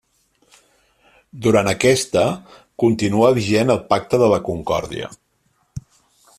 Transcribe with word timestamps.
Durant 1.47 1.69
aquesta, 1.73 2.23
continua 2.85 3.31
vigent 3.41 3.75
el 3.77 3.83
Pacte 3.93 4.23
de 4.25 4.33
la 4.35 4.43
Concòrdia. 4.51 5.15